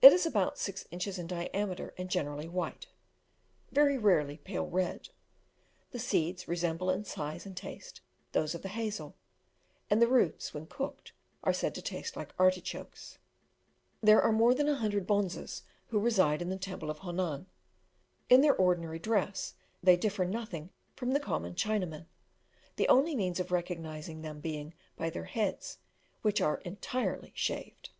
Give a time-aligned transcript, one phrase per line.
[0.00, 2.86] It is about six inches in diameter, and generally white
[3.70, 5.10] very rarely pale red.
[5.90, 8.00] The seeds resemble in size and taste
[8.32, 9.16] those of the hazel;
[9.90, 11.12] and the roots, when cooked,
[11.44, 13.18] are said to taste like artichokes.
[14.02, 17.44] There are more than a hundred bonzes who reside in the temple of Honan.
[18.30, 22.06] In their ordinary dress, they differ nothing from the common Chinamen,
[22.76, 25.76] the only means of recognising them being by their heads,
[26.22, 27.90] which are entirely shaved.